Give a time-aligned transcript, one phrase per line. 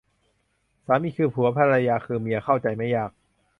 [0.85, 3.11] สามีคือผัว ภรรยาคือเมีย เข้าใจไม่ยาก